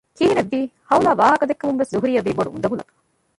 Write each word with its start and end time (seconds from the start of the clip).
ކިހިނެއްވީ; 0.17 0.59
ހައުލާ 0.89 1.11
ވާހަކަ 1.19 1.45
ދެއްކުމުންވެސް 1.49 1.91
ޒުހުރީއަށް 1.93 2.25
ވީ 2.27 2.31
ބޮޑު 2.37 2.49
އުނދަގުލަކަށް 2.51 2.99